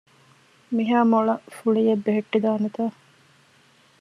[0.75, 2.83] މިހާ މޮޅަށް ފުޅިއެއް ބެހެއްޓިދާނެތަ؟